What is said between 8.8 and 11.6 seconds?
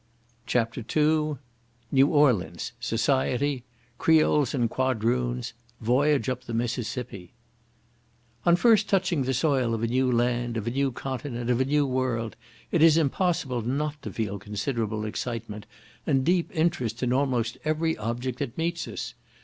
touching the soil of a new land, of a new continent,